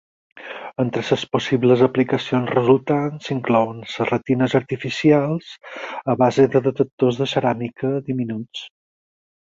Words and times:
Entre 0.83 1.01
les 1.09 1.25
possibles 1.35 1.83
aplicacions 1.87 2.53
resultants, 2.55 3.27
s'inclouen 3.29 3.83
les 3.83 3.97
retines 4.13 4.57
artificials 4.61 5.53
a 6.15 6.19
base 6.23 6.47
de 6.57 6.63
detectors 6.71 7.21
de 7.23 7.29
ceràmica 7.37 7.93
diminuts. 8.11 8.69